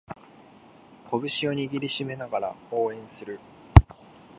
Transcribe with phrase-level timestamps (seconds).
[1.05, 1.21] 拳を
[1.53, 3.39] 握りしめながら応援する